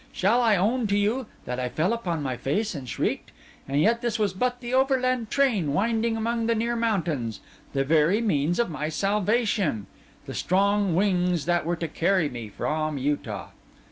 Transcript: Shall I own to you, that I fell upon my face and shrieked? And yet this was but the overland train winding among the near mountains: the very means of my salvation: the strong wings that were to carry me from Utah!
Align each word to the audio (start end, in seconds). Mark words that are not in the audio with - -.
Shall 0.11 0.41
I 0.41 0.55
own 0.55 0.87
to 0.87 0.97
you, 0.97 1.27
that 1.45 1.59
I 1.59 1.69
fell 1.69 1.93
upon 1.93 2.23
my 2.23 2.35
face 2.35 2.73
and 2.73 2.89
shrieked? 2.89 3.31
And 3.67 3.79
yet 3.79 4.01
this 4.01 4.17
was 4.17 4.33
but 4.33 4.59
the 4.59 4.73
overland 4.73 5.29
train 5.29 5.73
winding 5.73 6.17
among 6.17 6.47
the 6.47 6.55
near 6.55 6.75
mountains: 6.75 7.39
the 7.73 7.83
very 7.83 8.19
means 8.19 8.57
of 8.57 8.67
my 8.71 8.89
salvation: 8.89 9.85
the 10.25 10.33
strong 10.33 10.95
wings 10.95 11.45
that 11.45 11.67
were 11.67 11.75
to 11.75 11.87
carry 11.87 12.29
me 12.29 12.49
from 12.49 12.97
Utah! 12.97 13.49